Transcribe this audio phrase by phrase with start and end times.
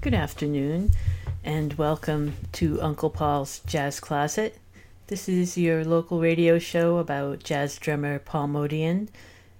[0.00, 0.92] Good afternoon,
[1.42, 4.56] and welcome to Uncle Paul's Jazz Closet.
[5.08, 9.08] This is your local radio show about jazz drummer Paul Motian,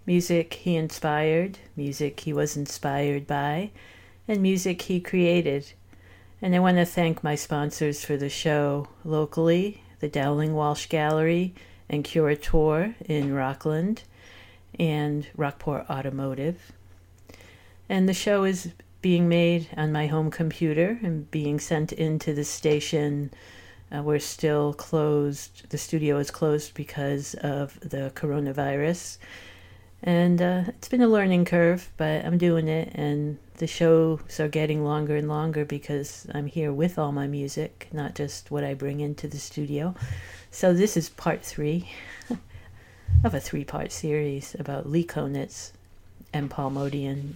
[0.06, 3.72] music he inspired, music he was inspired by,
[4.29, 5.73] and music he created.
[6.41, 11.52] And I want to thank my sponsors for the show locally the Dowling Walsh Gallery
[11.89, 14.05] and Curator in Rockland,
[14.79, 16.70] and Rockport Automotive.
[17.89, 18.70] And the show is
[19.01, 23.31] being made on my home computer and being sent into the station.
[23.95, 25.68] Uh, we're still closed.
[25.71, 29.19] The studio is closed because of the coronavirus.
[30.03, 32.92] And uh, it's been a learning curve, but I'm doing it.
[32.95, 37.89] And the shows are getting longer and longer because I'm here with all my music,
[37.92, 39.94] not just what I bring into the studio.
[40.50, 41.91] So this is part three
[43.25, 45.72] of a three part series about Lee Konitz
[46.33, 47.34] and Paul Motian.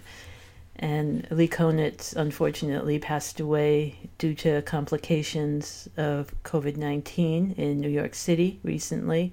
[0.76, 8.14] And Lee Konitz unfortunately passed away due to complications of COVID 19 in New York
[8.14, 9.32] City recently.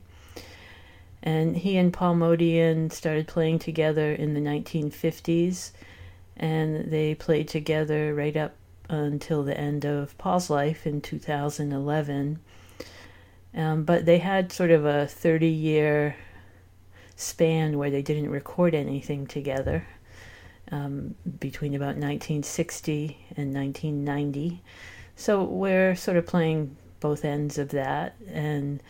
[1.24, 5.72] And he and Paul Motian started playing together in the 1950s,
[6.38, 8.56] and they played together right up
[8.90, 12.40] until the end of Paul's life in 2011.
[13.54, 16.16] Um, but they had sort of a 30 year
[17.16, 19.86] span where they didn't record anything together
[20.72, 24.62] um, between about 1960 and 1990.
[25.16, 28.16] So we're sort of playing both ends of that.
[28.32, 28.82] And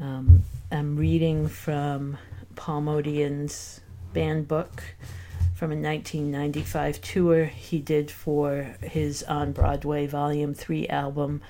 [0.00, 2.18] um, I'm reading from
[2.56, 3.80] Paul Motian's
[4.12, 4.82] band book
[5.54, 11.42] from a 1995 tour he did for his On Broadway Volume 3 album,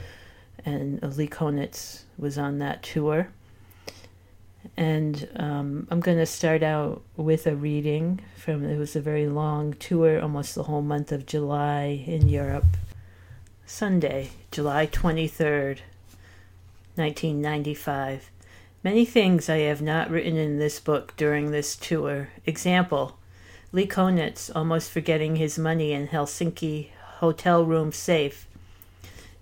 [0.64, 3.28] and Lee Konitz was on that tour.
[4.76, 9.26] And um, I'm going to start out with a reading from it was a very
[9.26, 12.64] long tour, almost the whole month of July in Europe.
[13.66, 15.80] Sunday, July 23rd,
[16.96, 18.30] 1995.
[18.82, 22.30] Many things I have not written in this book during this tour.
[22.46, 23.18] Example
[23.72, 26.88] Lee Konitz almost forgetting his money in Helsinki
[27.18, 28.48] hotel room safe.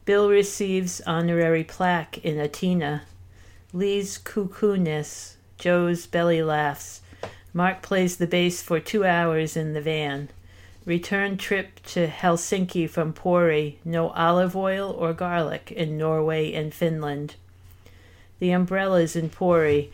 [0.04, 3.02] Bill receives honorary plaque in Atina
[3.74, 7.02] Lee's cuckoo-ness, Joe's belly laughs.
[7.52, 10.30] Marc plays the bass for two hours in the van.
[10.86, 17.34] Return trip to Helsinki from Pori, no olive oil or garlic in Norway and Finland.
[18.38, 19.90] The umbrellas in Pori,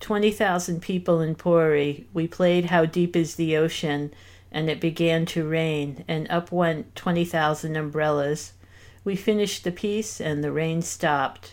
[0.00, 2.06] 20,000 people in Pori.
[2.12, 4.12] We played How Deep is the Ocean,
[4.50, 8.52] and it began to rain, and up went 20,000 umbrellas.
[9.04, 11.52] We finished the piece, and the rain stopped.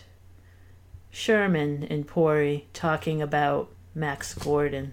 [1.10, 4.92] Sherman and Pori talking about Max Gordon.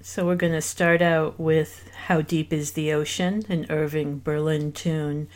[0.00, 4.72] So we're going to start out with How Deep is the Ocean, an Irving Berlin
[4.72, 5.28] tune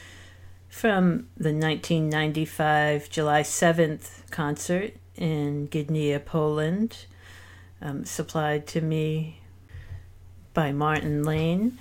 [0.69, 7.05] from the 1995 July 7th concert in Gdynia, Poland,
[7.83, 9.41] um, supplied to me
[10.55, 11.79] by Martin Lane.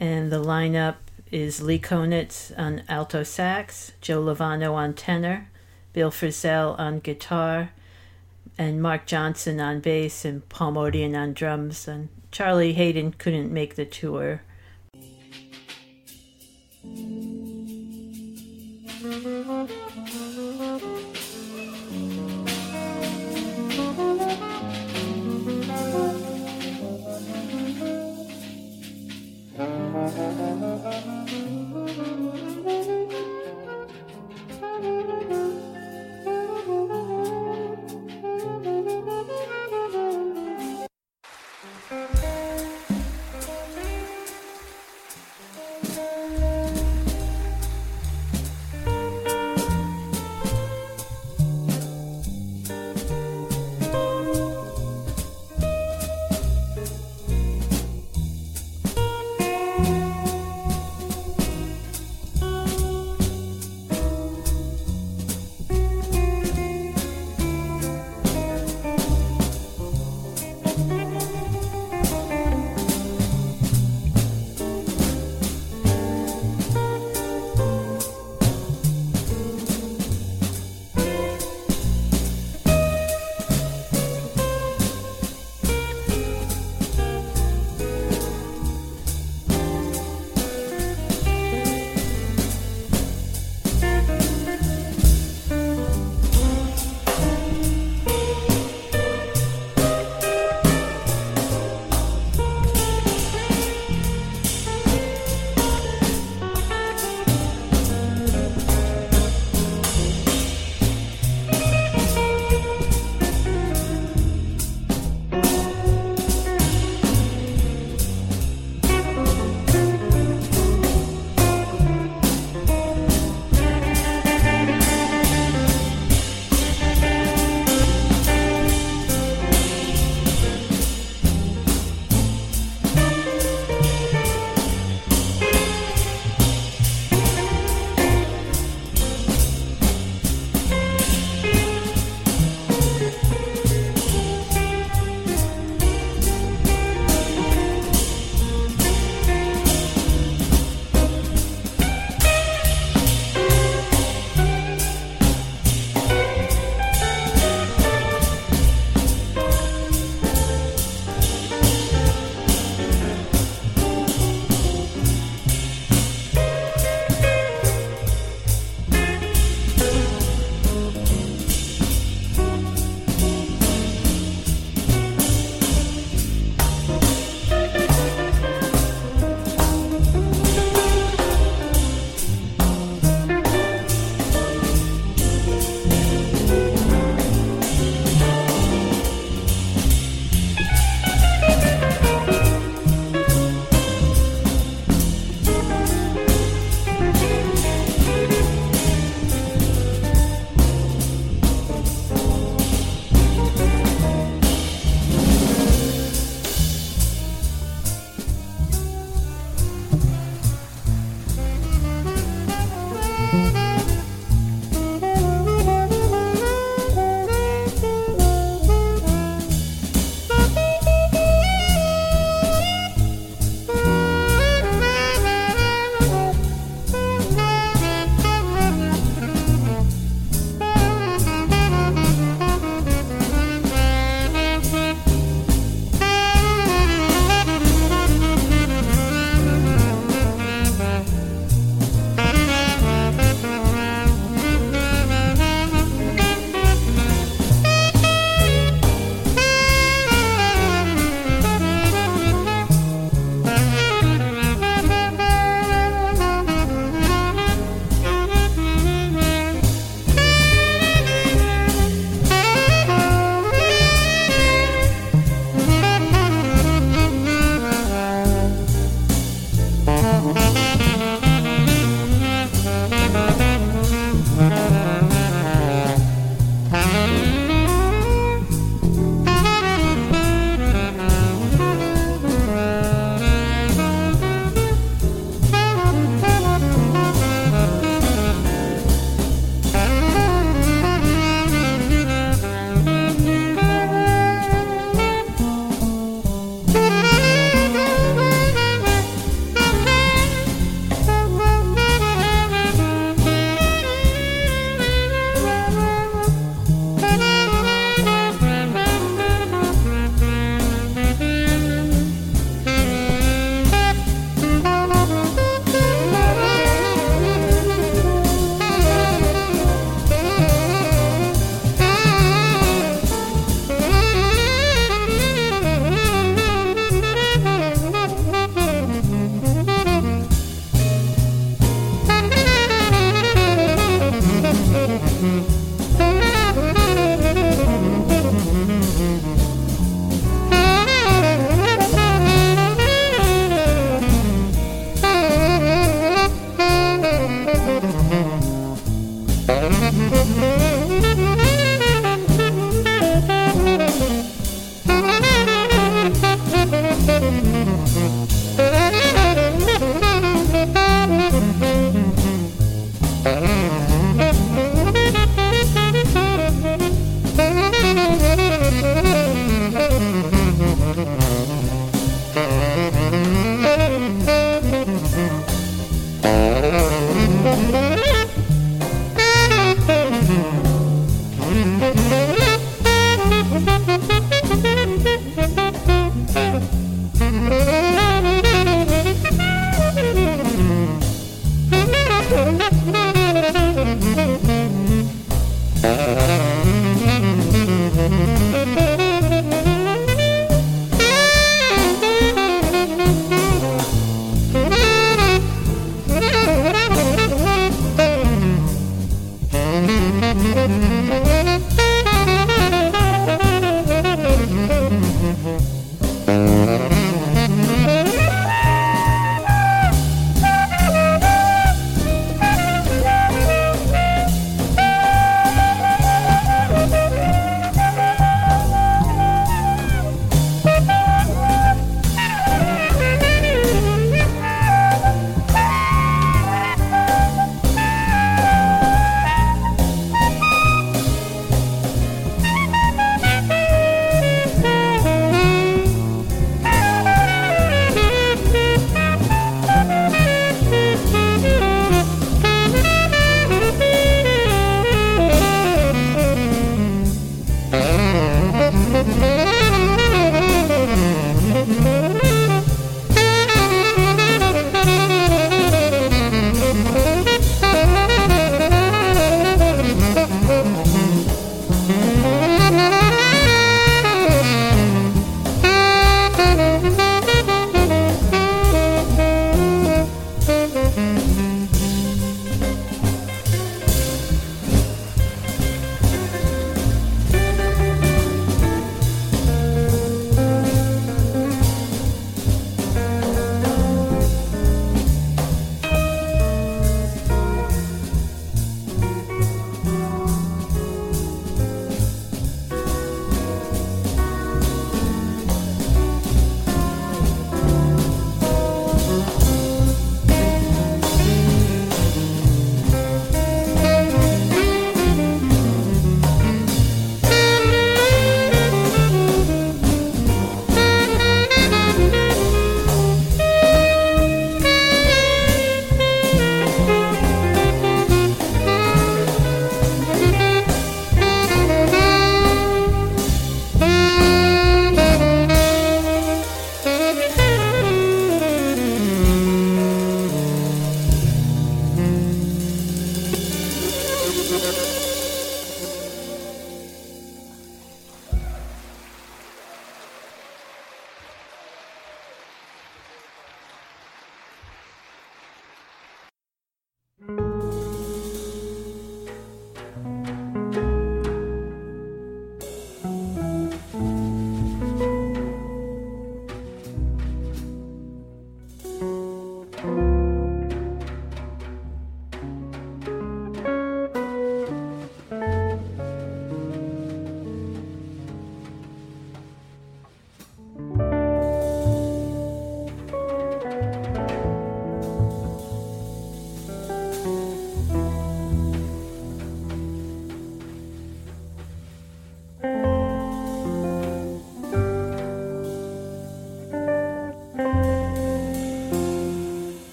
[0.00, 0.96] And the lineup
[1.30, 5.48] is Lee Konitz on alto sax, Joe Lovano on tenor,
[5.98, 7.72] Bill Frisell on guitar,
[8.56, 11.88] and Marc Johnson on bass, and Paul Motian on drums.
[11.88, 14.42] And Charlie Haden couldn't make the tour.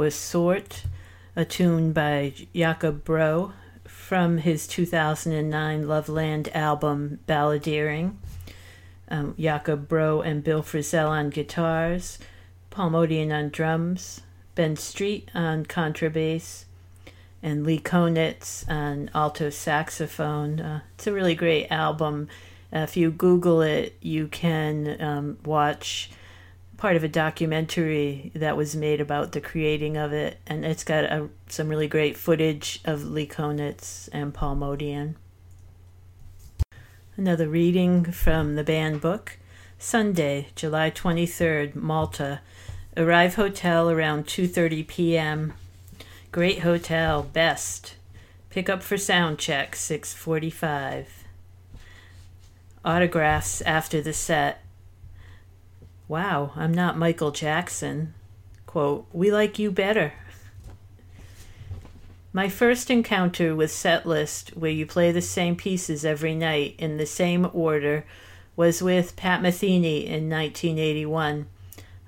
[0.00, 0.84] Was Sort,
[1.36, 3.52] a tune by Jakob Bro
[3.84, 8.14] from his 2009 Loveland album Balladeering.
[9.10, 12.18] Um, Jakob Bro and Bill Frisell on guitars,
[12.70, 14.22] Paul Motian on drums,
[14.54, 16.64] Ben Street on contrabass,
[17.42, 20.60] and Lee Konitz on alto saxophone.
[20.60, 22.26] Uh, it's a really great album.
[22.74, 26.10] Uh, if you Google it, you can um, watch
[26.80, 31.04] part of a documentary that was made about the creating of it, and it's got
[31.04, 35.14] a, some really great footage of Lee Konitz and Paul Motian.
[37.18, 39.36] Another reading from the band book.
[39.78, 42.40] Sunday, July 23rd, Malta.
[42.96, 45.52] Arrive hotel around 2:30 p.m.
[46.32, 47.96] Great hotel, best.
[48.48, 51.04] Pick up for sound check 6:45.
[52.86, 54.64] Autographs after the set.
[56.10, 58.14] Wow, I'm not Michael Jackson.
[58.66, 60.12] Quote, We like you better.
[62.32, 67.06] My first encounter with Setlist, where you play the same pieces every night in the
[67.06, 68.04] same order,
[68.56, 71.46] was with Pat Metheny in 1981.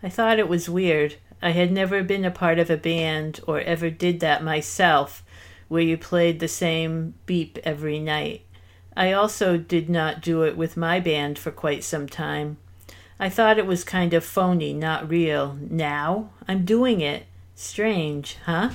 [0.02, 1.14] I thought it was weird.
[1.40, 5.22] I had never been a part of a band or ever did that myself,
[5.68, 8.42] where you played the same beep every night.
[8.96, 12.56] I also did not do it with my band for quite some time.
[13.22, 15.56] I thought it was kind of phony, not real.
[15.70, 17.26] Now I'm doing it.
[17.54, 18.70] Strange, huh?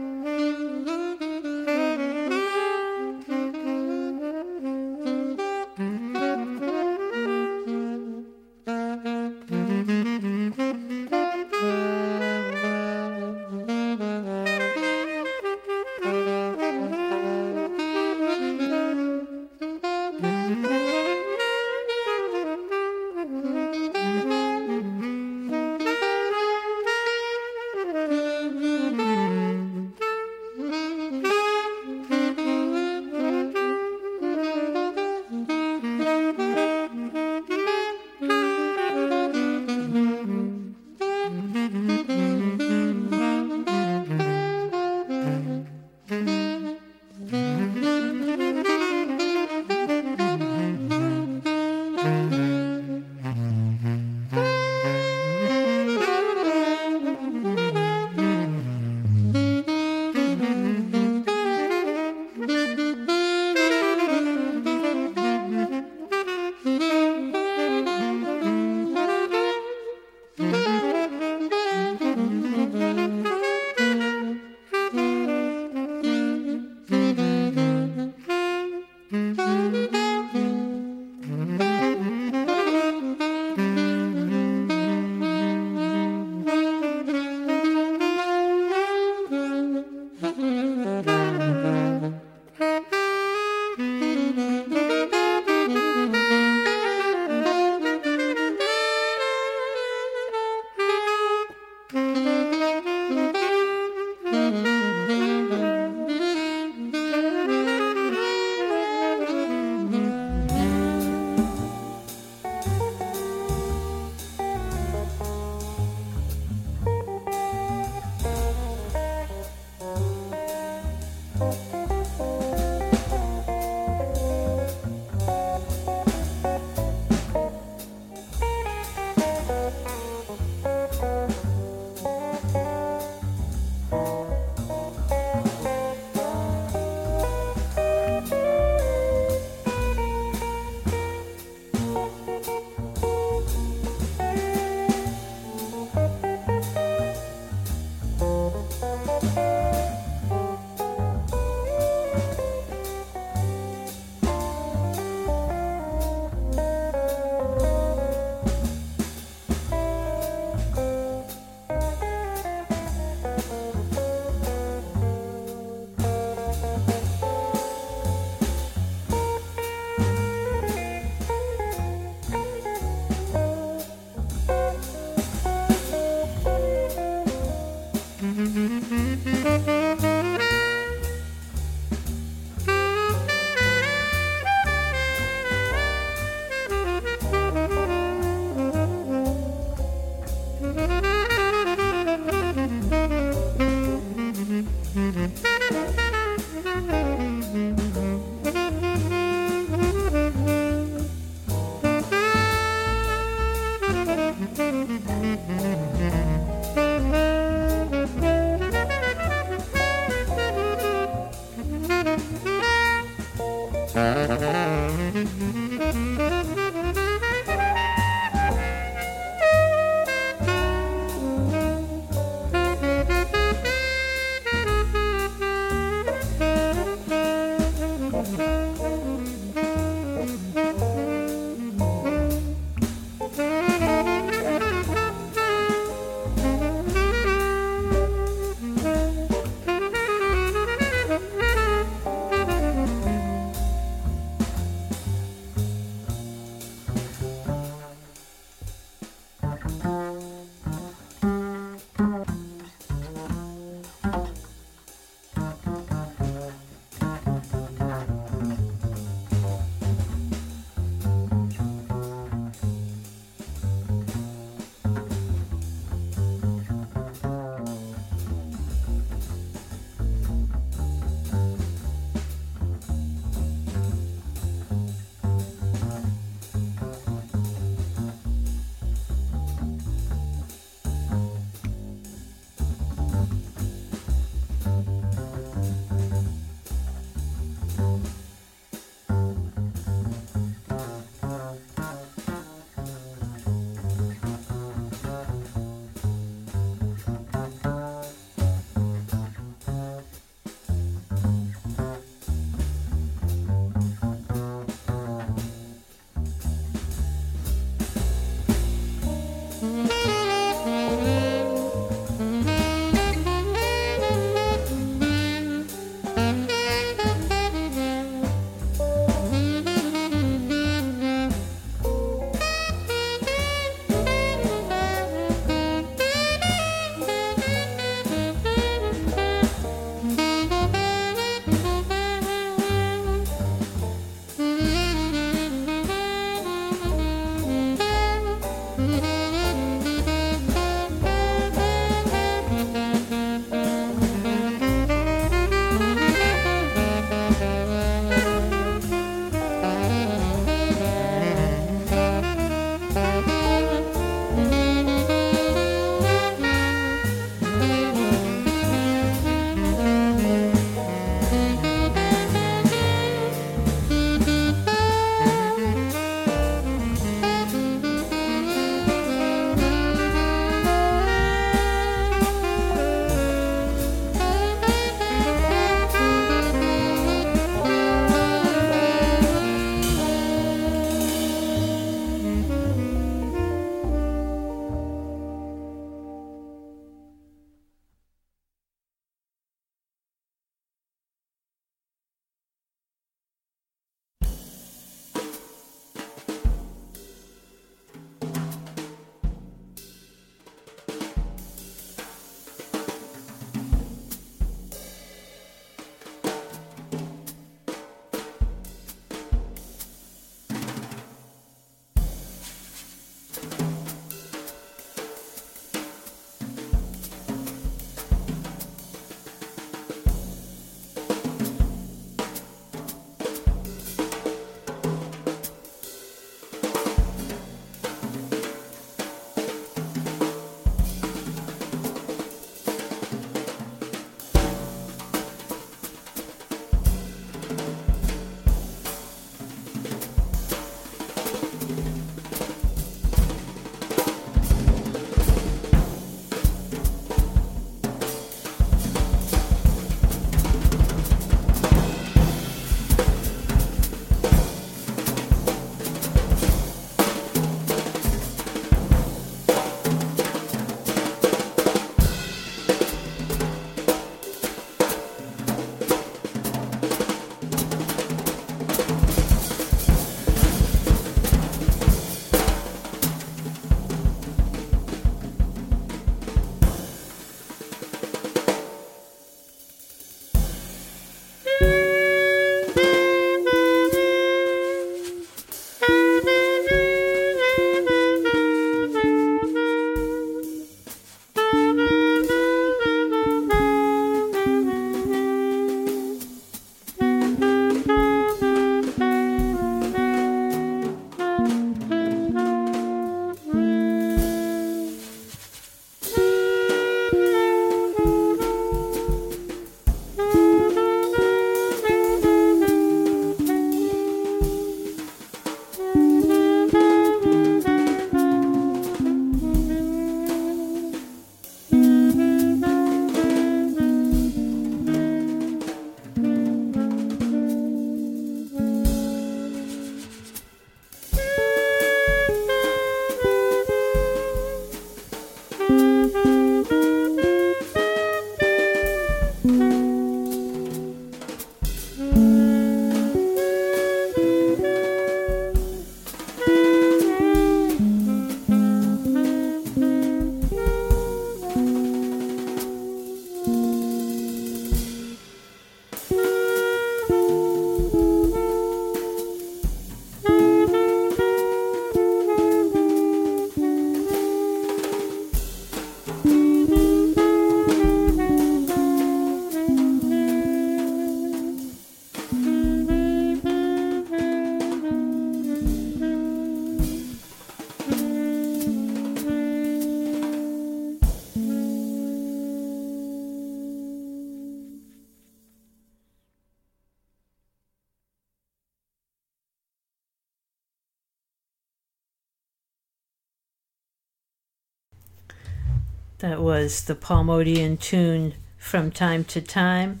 [596.28, 600.00] That was the Paul Motian tune From Time to Time,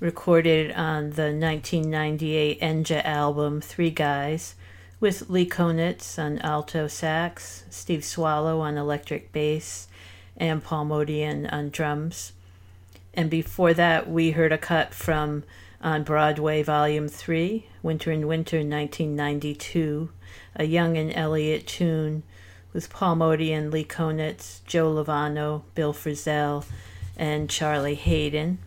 [0.00, 4.54] recorded on the 1998 Enja album Three Guys,
[4.98, 9.88] with Lee Konitz on alto sax, Steve Swallow on electric bass,
[10.38, 12.32] and Paul Motian on drums.
[13.12, 15.44] And before that, we heard a cut from
[15.82, 20.08] On Broadway Volume 3, Winter and Winter 1992,
[20.56, 22.22] a Young and Elliott tune
[22.78, 26.64] with Paul Motian, Lee Konitz, Joe Lovano, Bill Frisell,
[27.16, 28.60] and Charlie Haden.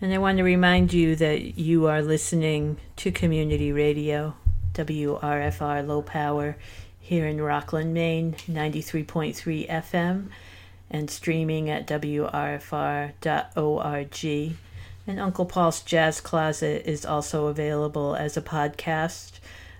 [0.00, 4.32] And I want to remind you that you are listening to community radio,
[4.72, 6.56] WRFR Low Power,
[6.98, 10.28] here in Rockland, Maine, 93.3 FM,
[10.90, 12.32] and streaming at WRFR.org.
[15.06, 19.37] And Uncle Paul's Jazz Closet is also available as a podcast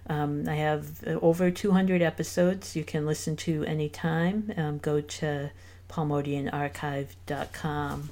[0.08, 4.52] um, I have uh, over 200 episodes you can listen to anytime.
[4.56, 5.50] Um, go to
[5.88, 8.10] paulmotianarchive.com.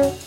[0.00, 0.26] Thank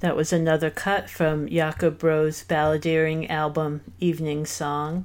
[0.00, 5.04] That was another cut from Jakob Bro's balladeering album Evening Song.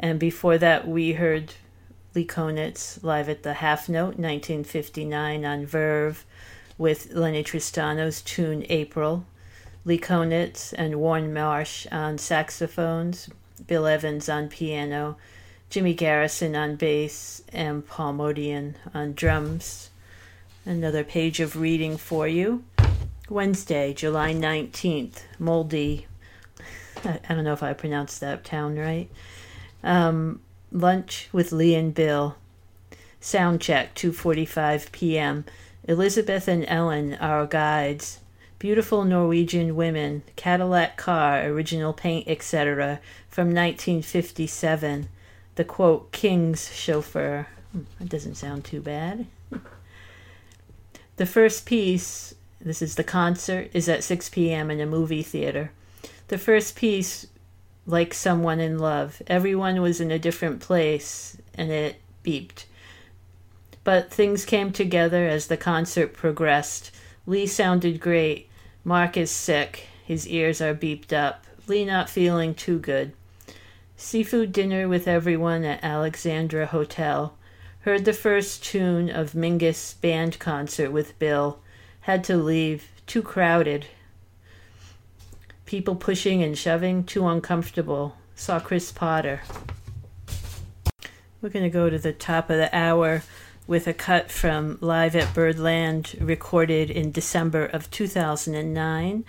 [0.00, 1.52] And before that, we heard
[2.14, 6.24] Lee Konitz live at the Half Note 1959 on Verve
[6.78, 9.26] with Lennie Tristano's tune April,
[9.84, 13.28] Lee Konitz and Warne Marsh on saxophones,
[13.66, 15.18] Bill Evans on piano,
[15.68, 19.90] Jimmy Garrison on bass, and Paul Motian on drums.
[20.64, 22.64] Another page of reading for you.
[23.30, 26.06] Wednesday, July 19th, Moldy.
[27.04, 29.08] I, don't know if I pronounced that town right.
[29.82, 32.36] Um, lunch with Lee and Bill.
[33.20, 35.46] Sound check, 2:45 p.m.
[35.84, 38.20] Elizabeth and Ellen, our guides.
[38.58, 43.00] Beautiful Norwegian women, Cadillac car, original paint, etc.
[43.28, 45.08] from 1957.
[45.54, 47.46] The quote, King's chauffeur.
[47.72, 49.26] Hmm, that doesn't sound too bad.
[51.16, 52.33] the first piece
[52.64, 54.70] this is the concert, is at 6 p.m.
[54.70, 55.70] in a movie theater.
[56.28, 57.26] The first piece,
[57.86, 62.64] like someone in love, everyone was in a different place and it beeped.
[63.84, 66.90] But things came together as the concert progressed.
[67.26, 68.48] Lee sounded great.
[68.82, 69.88] Marc is sick.
[70.04, 71.44] His ears are beeped up.
[71.66, 73.12] Lee not feeling too good.
[73.96, 77.36] Seafood dinner with everyone at Alexandra Hotel.
[77.80, 81.60] Heard the first tune of Mingus band concert with Bill.
[82.04, 82.90] Had to leave.
[83.06, 83.86] Too crowded.
[85.64, 87.04] People pushing and shoving.
[87.04, 88.18] Too uncomfortable.
[88.34, 89.40] Saw Chris Potter.
[91.40, 93.22] We're going to go to the top of the hour
[93.66, 99.24] with a cut from Live at Birdland, recorded in December of 2009,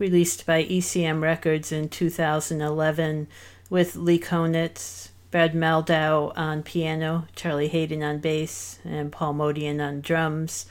[0.00, 3.28] released by ECM Records in 2011,
[3.70, 10.00] with Lee Konitz, Brad Mehldau on piano, Charlie Haden on bass, and Paul Motian on
[10.00, 10.66] drums.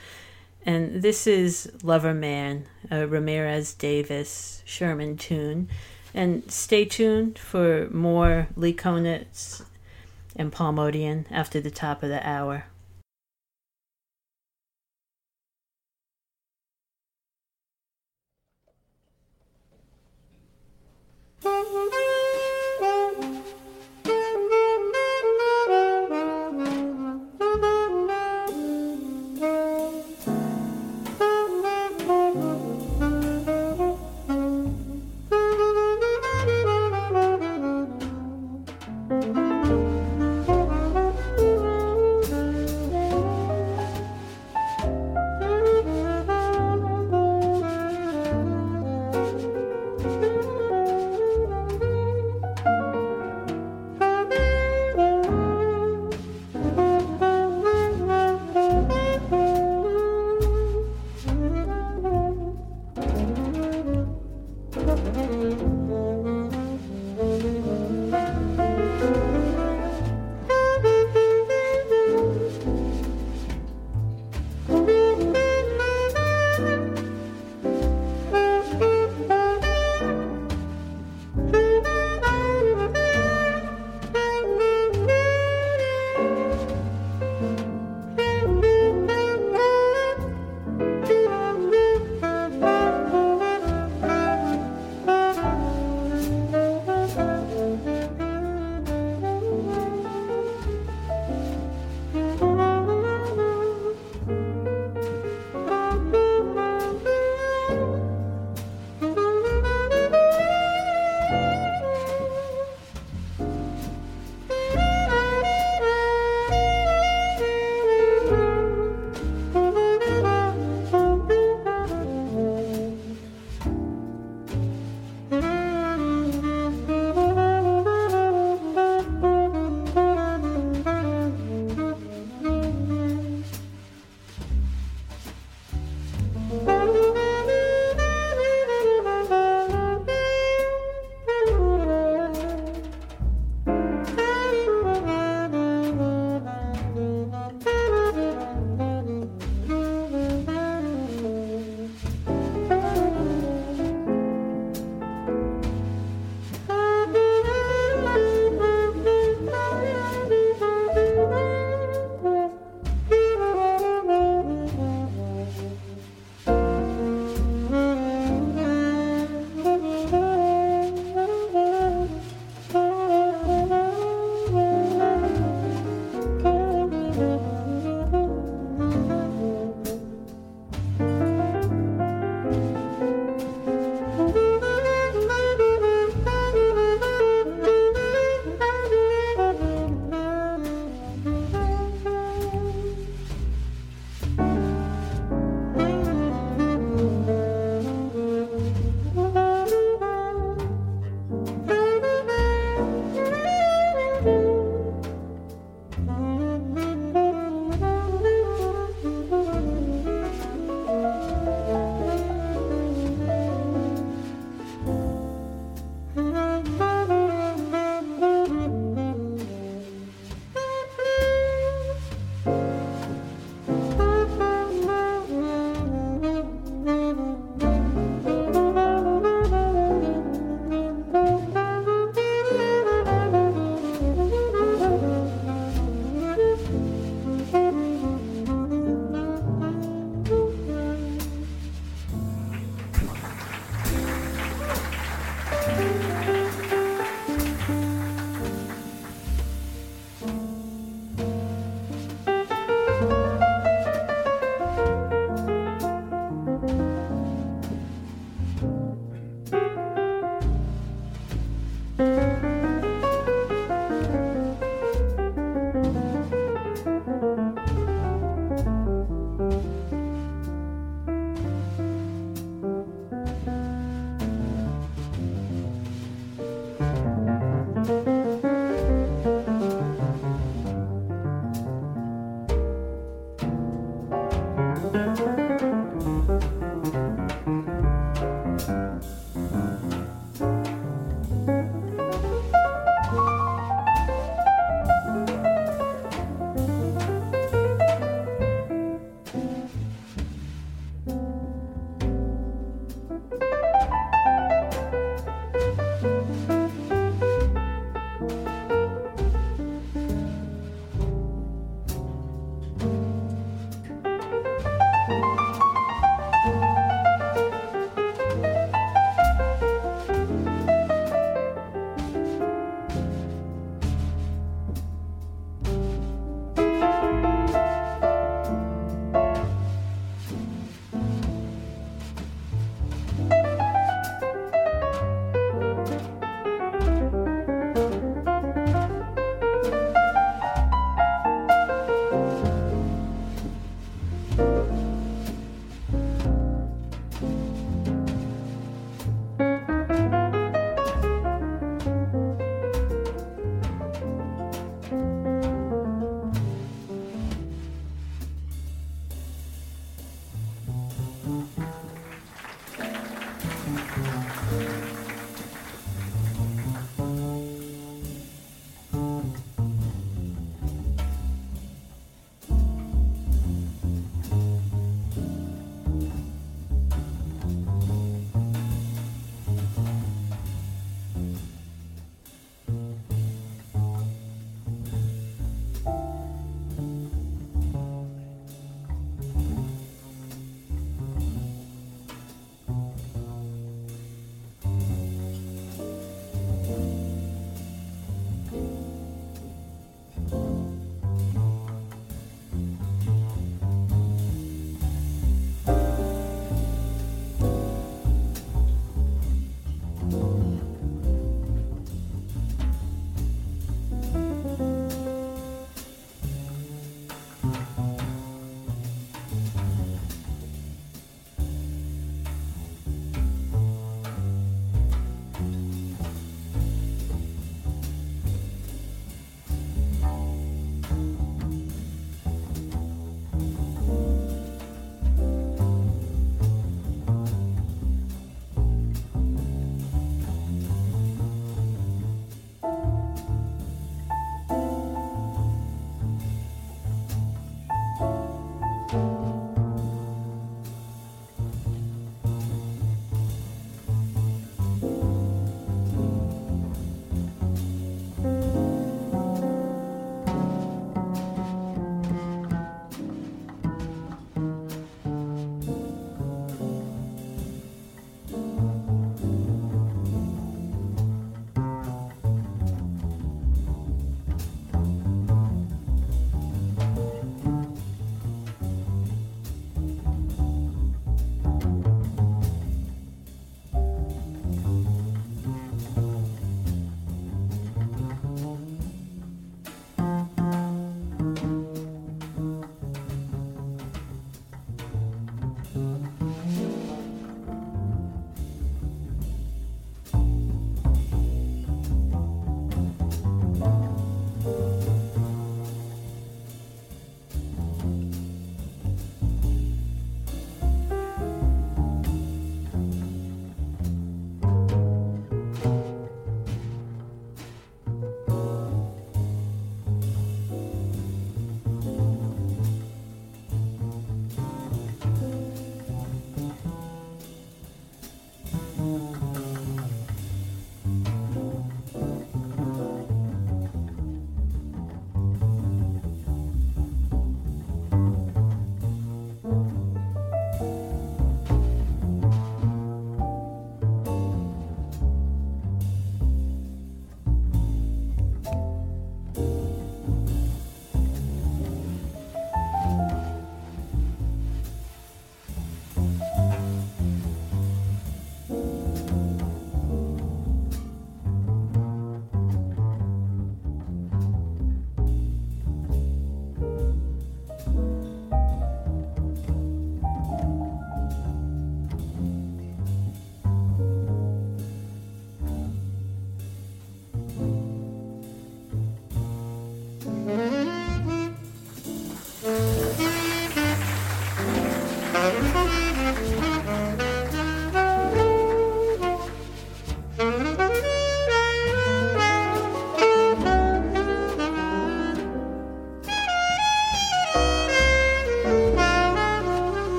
[0.65, 5.69] And this is Lover Man, a Ramirez Davis Sherman tune.
[6.11, 9.63] And stay tuned for more Lee Konitz
[10.35, 12.65] and Paul Motian after the top of the hour.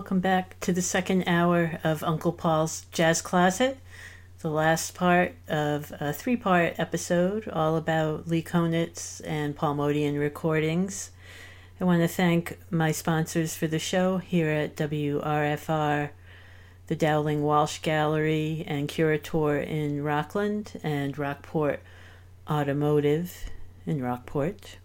[0.00, 3.76] Welcome back to the second hour of Uncle Paul's Jazz Closet,
[4.38, 10.18] the last part of a three part episode all about Lee Konitz and Paul Motian
[10.18, 11.10] recordings.
[11.78, 16.08] I want to thank my sponsors for the show here at WRFR,
[16.86, 21.80] the Dowling Walsh Gallery and Curator in Rockland, and Rockport
[22.48, 23.50] Automotive
[23.84, 24.78] in Rockport.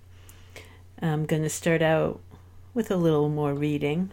[1.02, 2.20] I'm going to start out
[2.74, 4.12] with a little more reading.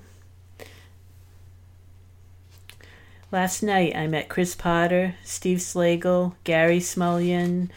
[3.33, 7.71] Last night I met Chris Potter, Steve Slagle, Gary Smulyan,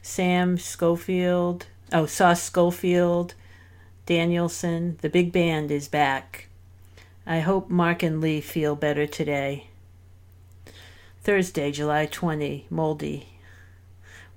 [0.00, 3.34] Sam Scofield, oh, Sauce Scofield,
[4.06, 4.96] Danielson.
[5.02, 6.48] The big band is back.
[7.26, 9.66] I hope Marc and Lee feel better today.
[11.22, 13.34] Thursday, July 20, Moldy.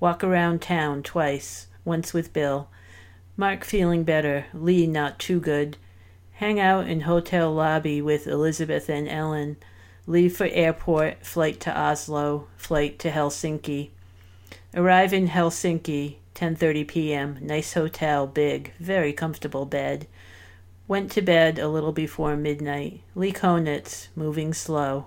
[0.02, 2.68] Walk around town twice, once with Bill.
[3.38, 5.78] Marc feeling better, Lee not too good.
[6.34, 9.56] Hang out in hotel lobby with Elizabeth and Ellen.
[10.06, 13.90] Leave for airport, flight to Oslo, flight to Helsinki.
[14.76, 17.38] Arrive in Helsinki, 10:30 p.m.
[17.40, 20.06] Nice hotel, big, very comfortable bed.
[20.90, 23.00] Went to bed a little before midnight.
[23.16, 25.06] Lee Konitz, moving slow.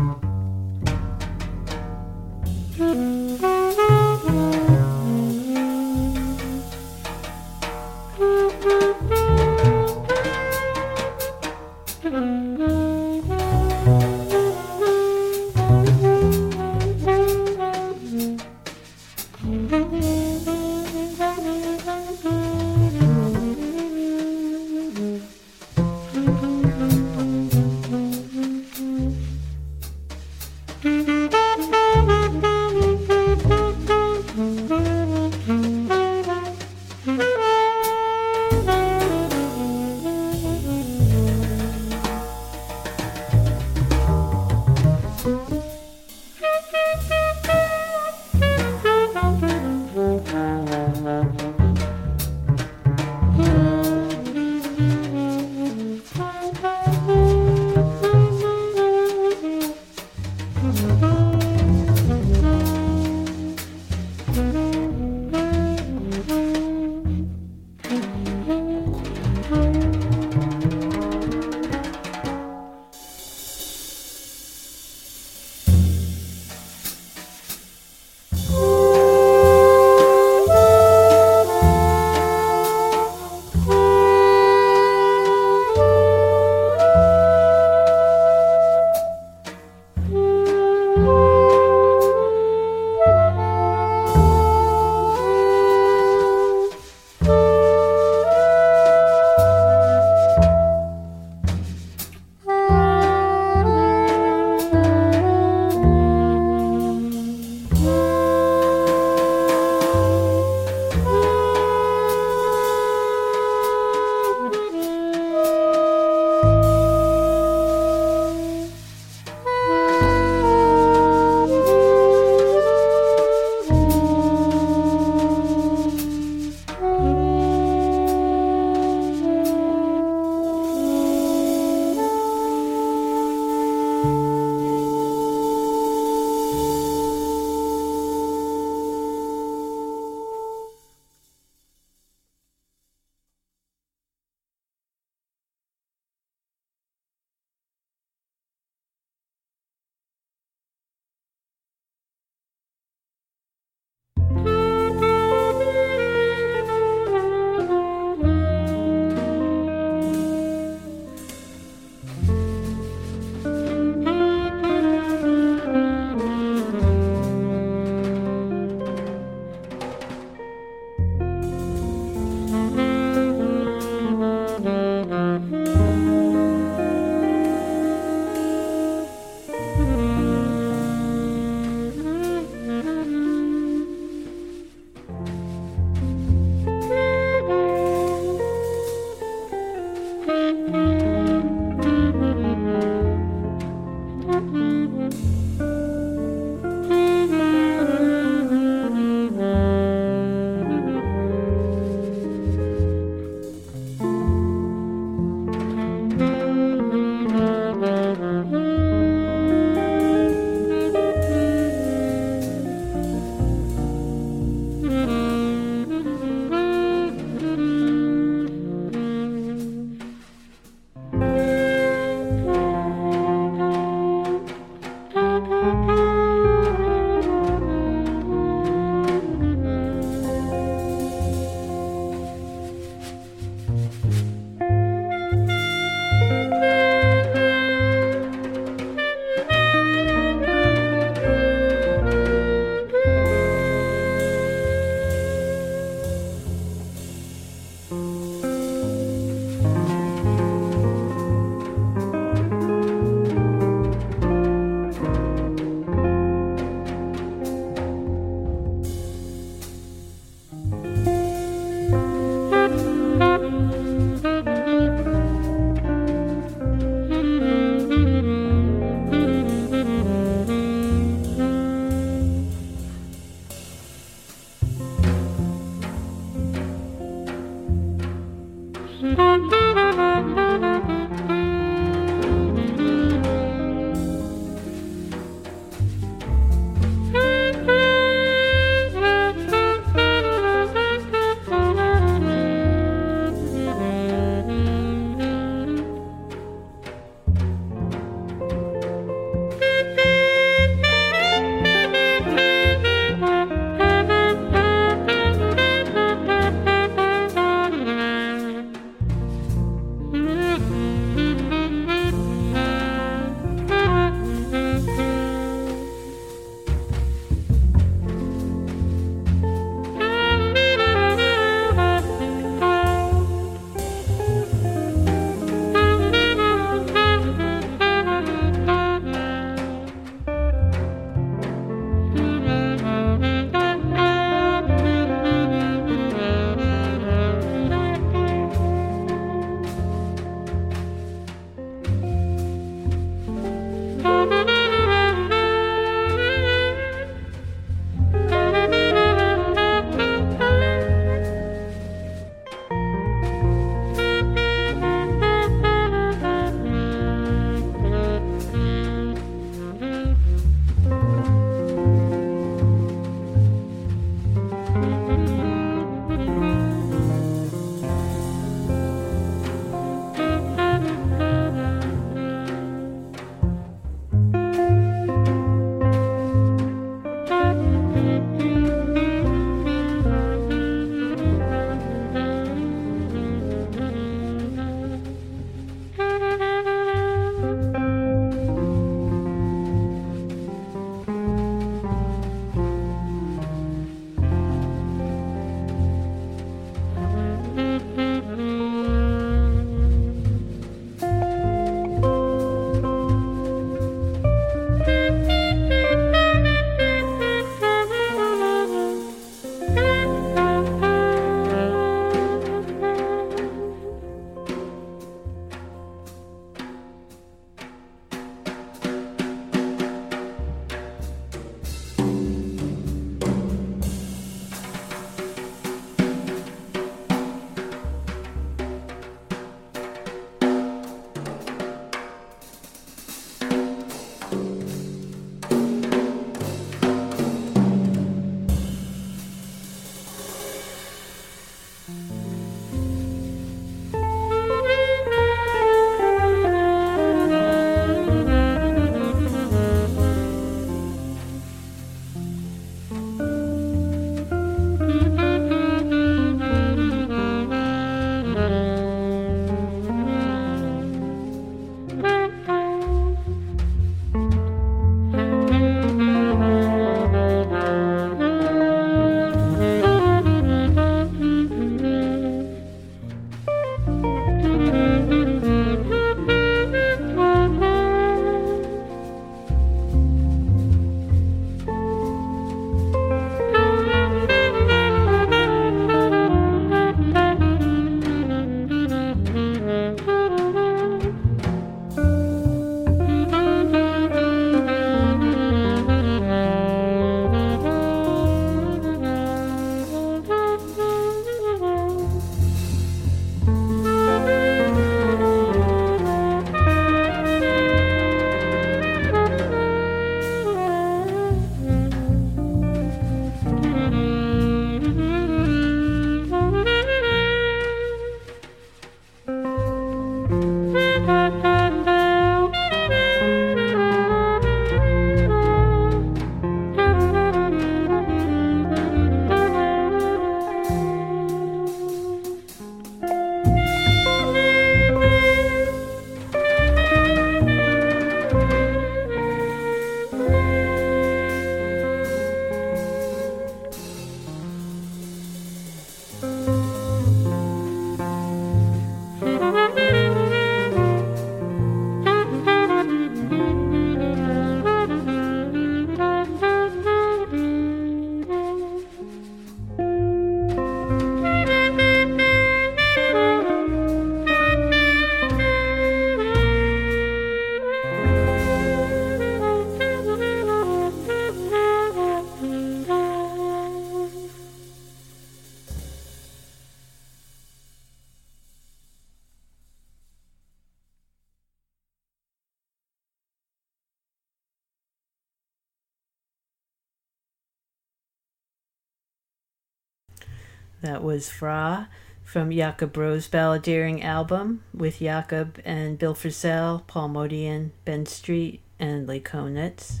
[590.90, 591.88] That was Fra
[592.24, 599.06] from Jakob Bro's Balladeering album with Jakob and Bill Frisell, Paul Motian, Ben Street, and
[599.06, 600.00] Lee Konitz.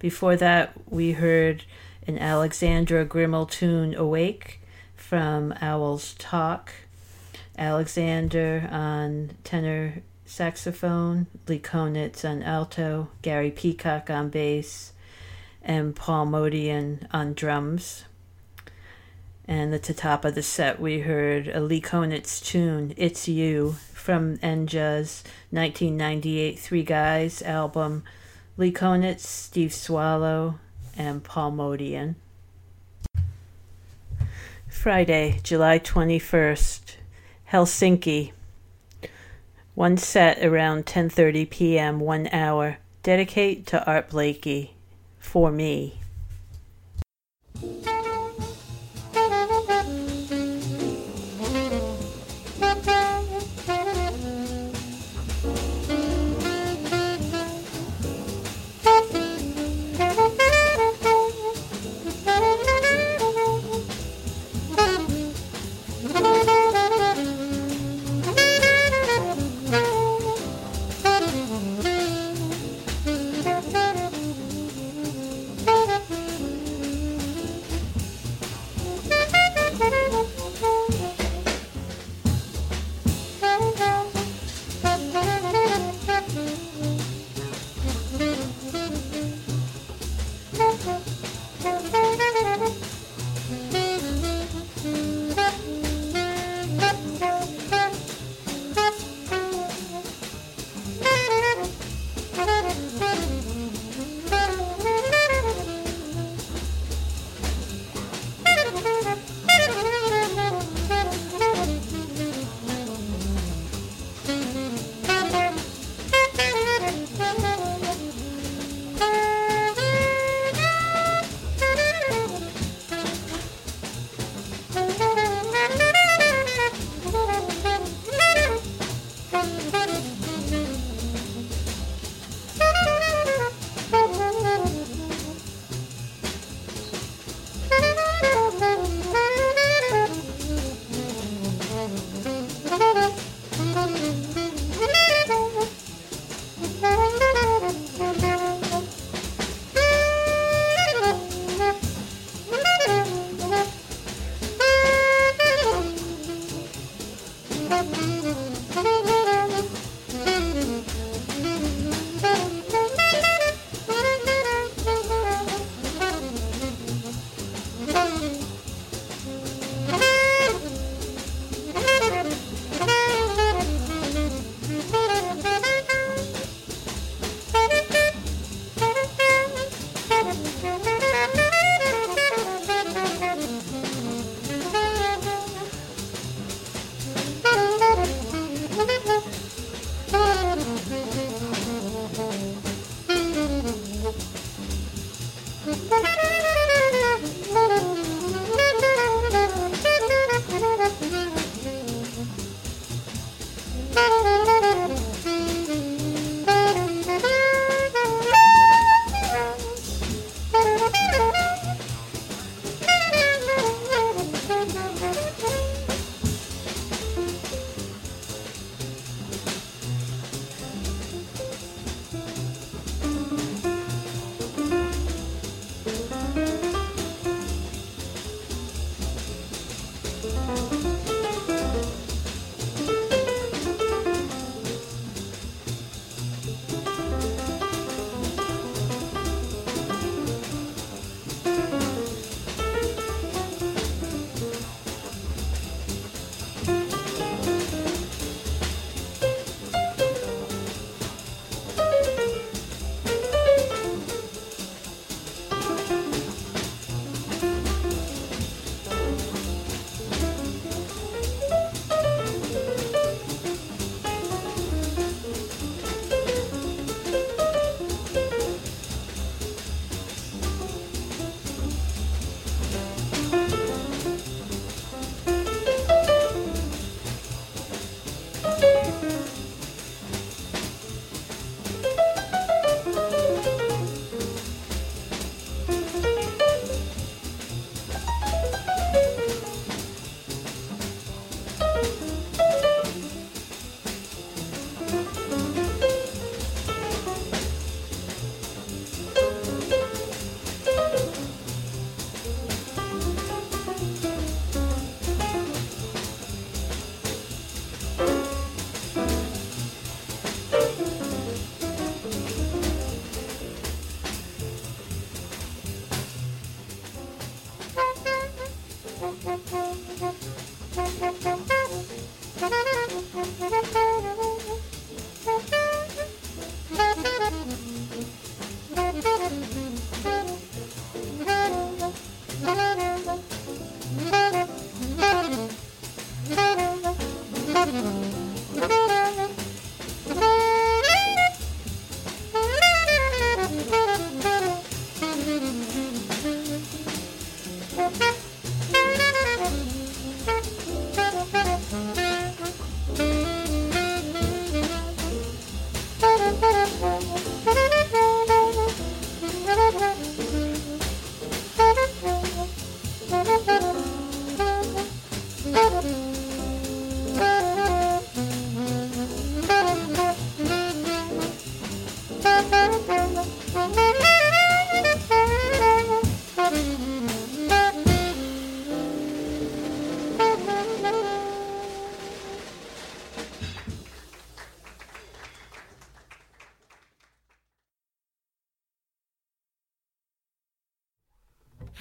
[0.00, 1.66] Before that, we heard
[2.08, 4.60] an Alexandra Grimal tune, Awake,
[4.96, 6.72] from Owls Talk.
[7.56, 14.94] Alexander on tenor saxophone, Lee Konitz on alto, Gary Peacock on bass,
[15.62, 18.06] and Paul Motian on drums.
[19.46, 23.76] And at the top of the set, we heard a Lee Konitz tune, It's You,
[23.92, 28.04] from Enja's 1998 Three Guys album.
[28.56, 30.58] Lee Konitz, Steve Swallow,
[30.96, 32.14] and Paul Motian.
[34.68, 36.96] Friday, July 21st,
[37.52, 38.32] Helsinki.
[39.74, 42.78] One set around 10:30 p.m., 1 hour.
[43.02, 44.74] Dedicate to Art Blakey
[45.18, 46.00] for me.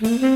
[0.04, 0.33] Mm-hmm.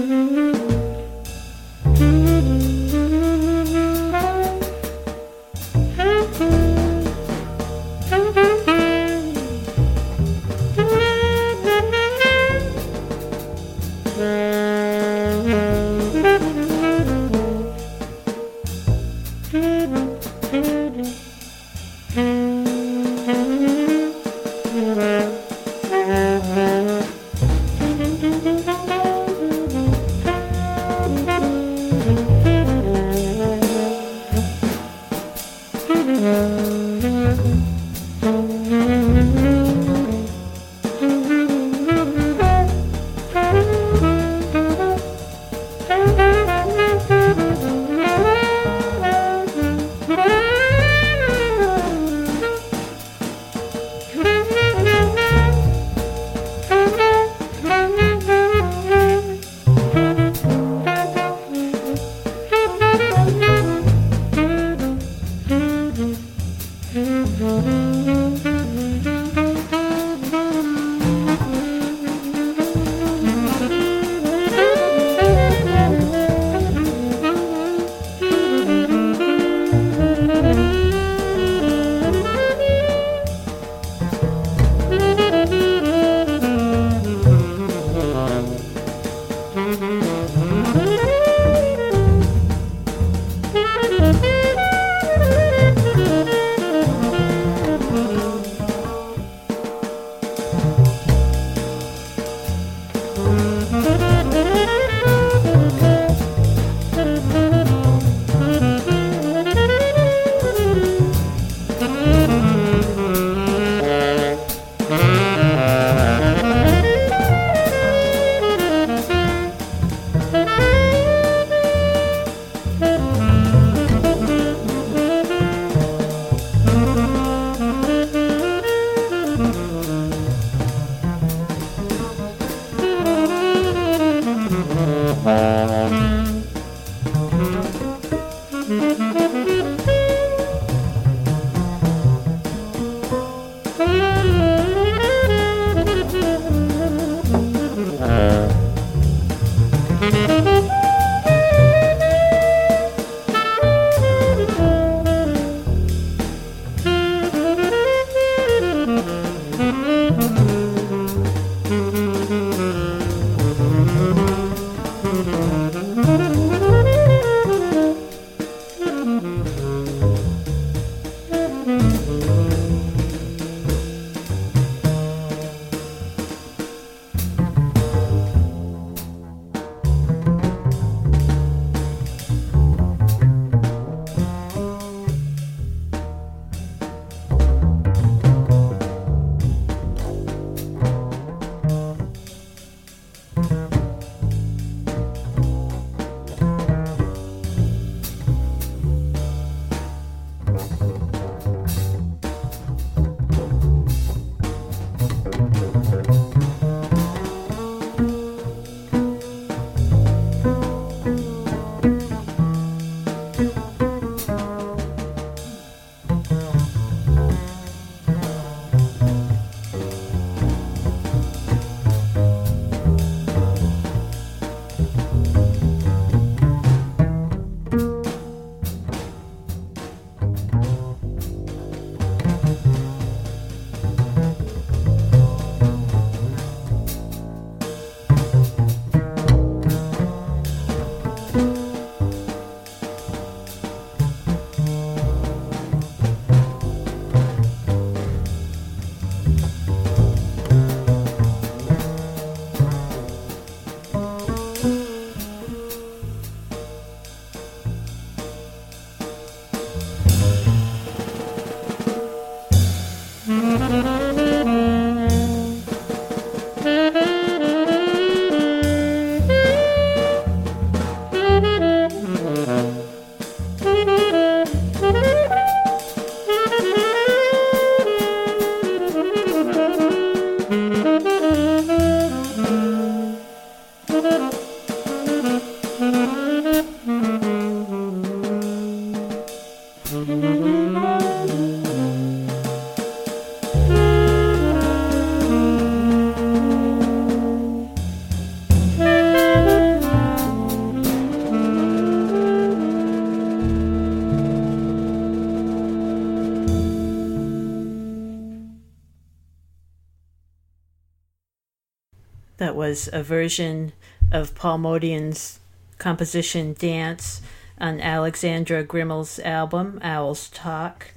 [312.67, 313.71] Was a version
[314.11, 315.39] of Paul Motian's
[315.77, 317.21] composition Dance
[317.57, 320.87] on Alexandra Grimal's album Owls Talk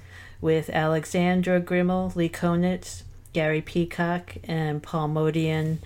[0.41, 5.79] with Alexandra Grimal, Lee Konitz, Gary Peacock, and Paul Motian.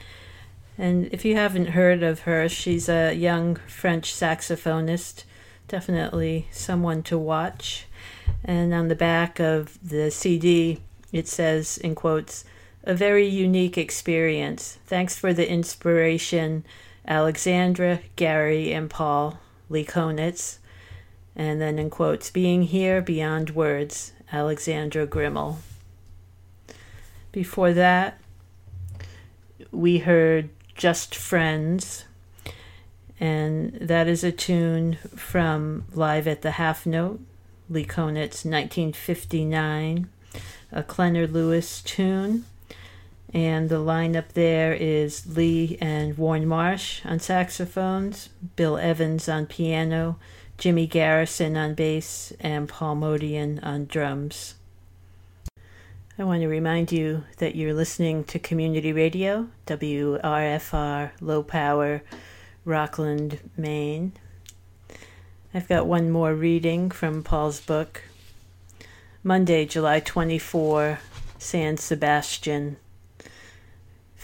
[0.78, 5.24] And if you haven't heard of her, she's a young French saxophonist,
[5.68, 7.84] definitely someone to watch.
[8.42, 10.80] And on the back of the CD,
[11.12, 12.46] it says, in quotes,
[12.84, 14.78] a very unique experience.
[14.86, 16.64] Thanks for the inspiration,
[17.08, 19.40] Alexandra, Gary, and Paul
[19.70, 20.58] Lee Konitz.
[21.34, 25.56] And then in quotes, being here beyond words, Alexandra Grimal.
[27.32, 28.20] Before that,
[29.72, 32.04] we heard Just Friends,
[33.18, 37.20] and that is a tune from Live at the Half Note,
[37.68, 40.08] Lee Konitz, 1959,
[40.70, 42.44] a Klenner Lewis tune.
[43.34, 50.20] And the lineup there is Lee and Warne Marsh on saxophones, Bill Evans on piano,
[50.56, 54.54] Jimmy Garrison on bass, and Paul Motian on drums.
[56.16, 62.02] I want to remind you that you're listening to Community Radio, WRFR, Low Power,
[62.64, 64.12] Rockland, Maine.
[65.52, 68.02] I've got one more reading from Paul's book.
[69.24, 71.00] Monday, July 24,
[71.38, 72.76] San Sebastian.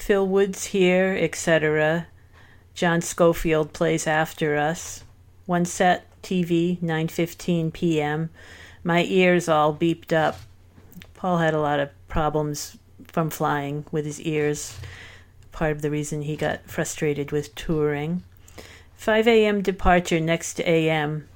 [0.00, 2.06] Phil Woods here, etc.
[2.74, 5.04] John Scofield plays after us.
[5.44, 8.30] One set, TV, 9:15 p.m.
[8.82, 10.40] My ears all beeped up.
[11.12, 12.78] Paul had a lot of problems
[13.08, 14.78] from flying with his ears.
[15.52, 18.22] Part of the reason he got frustrated with touring.
[18.96, 19.60] 5 a.m.
[19.60, 21.28] departure next a.m.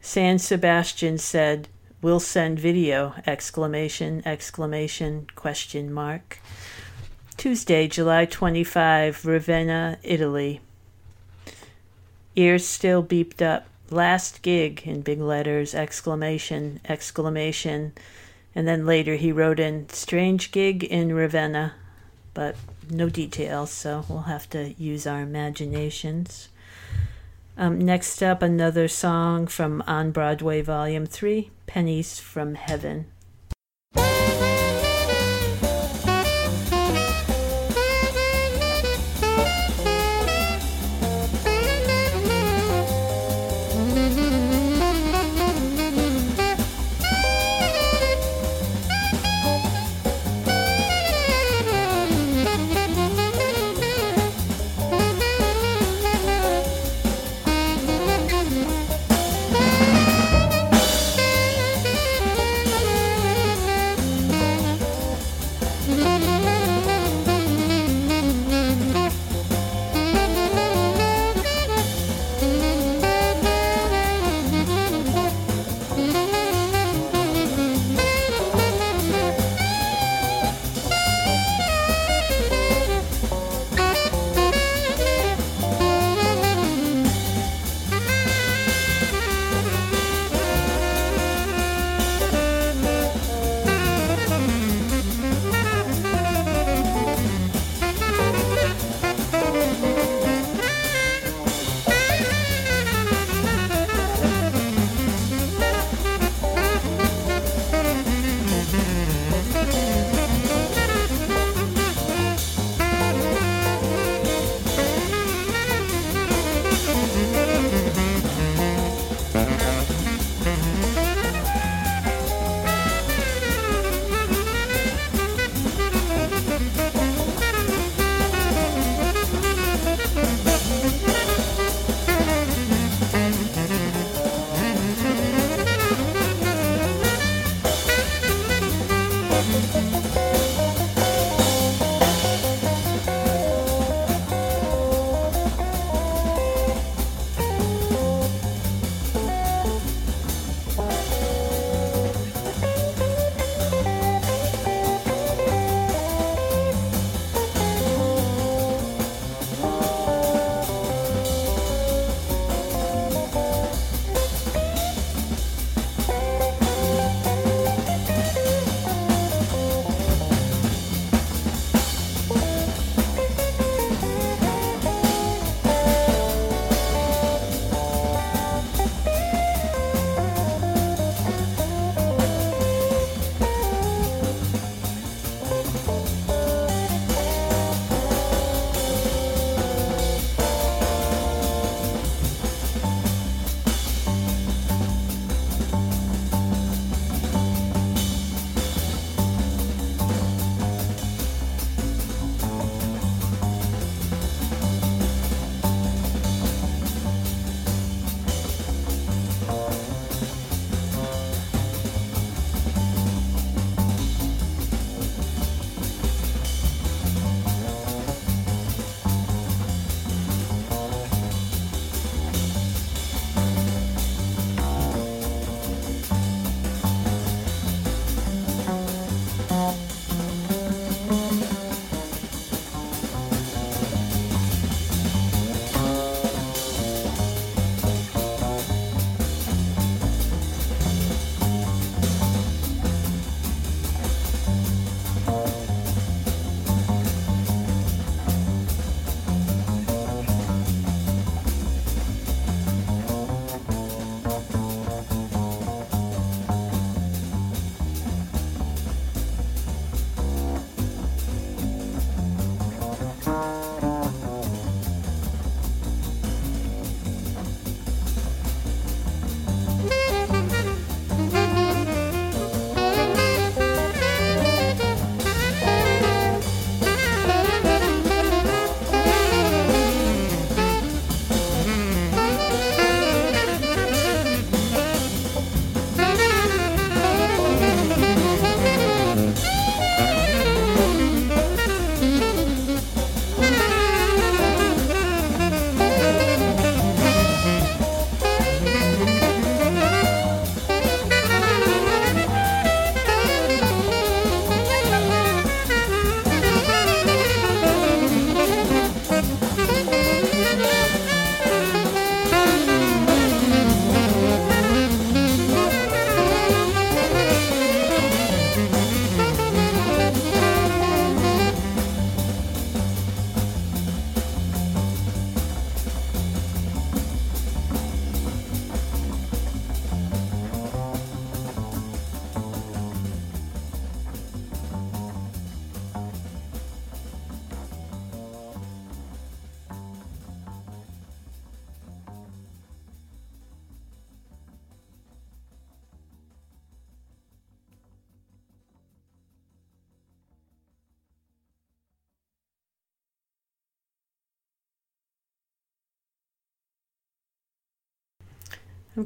[0.00, 1.68] San Sebastian said,
[2.02, 6.40] "We'll send video!" exclamation exclamation question mark.
[7.38, 10.60] Tuesday, July 25, Ravenna, Italy.
[12.34, 13.68] Ears still beeped up.
[13.90, 17.92] Last gig in big letters, exclamation, exclamation.
[18.56, 21.74] And then later he wrote in strange gig in Ravenna,
[22.34, 22.56] but
[22.90, 26.48] no details, so we'll have to use our imaginations.
[27.56, 33.06] Um, next up, another song from On Broadway Volume 3 Pennies from Heaven.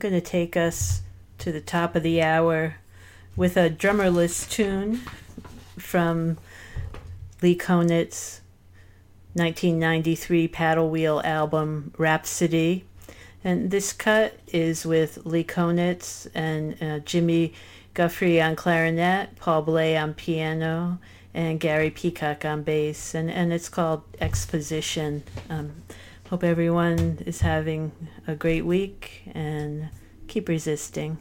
[0.03, 1.03] Going to take us
[1.39, 2.75] to the top of the hour
[3.37, 5.03] with a drummerless tune
[5.79, 6.39] from
[7.41, 8.41] Lee Konitz'
[9.35, 12.85] 1993 paddle wheel album Rhapsody.
[13.45, 17.53] And this cut is with Lee Konitz and uh, Jimmy
[17.95, 20.99] Giuffre on clarinet, Paul Bley on piano,
[21.33, 23.15] and Gary Peacock on bass.
[23.15, 25.23] And, and it's called Exposition.
[25.49, 25.85] Um,
[26.33, 27.93] Hope everyone is having
[28.27, 29.91] a great week and
[30.29, 31.19] keep resisting.